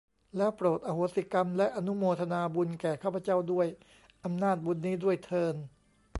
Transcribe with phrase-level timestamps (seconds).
[0.35, 3.67] แล้วโปรดอโหสิกรรม และอนุโมทนาบุญแก่ข้าพเจ้า ด้วย
[4.25, 5.55] อำนาจบุญนี้ด้วยเทอญ